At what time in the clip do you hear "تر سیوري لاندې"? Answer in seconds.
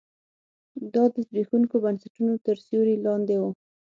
2.45-3.35